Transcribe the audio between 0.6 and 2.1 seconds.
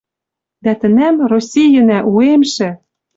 Дӓ тӹнӓм Российӹнӓ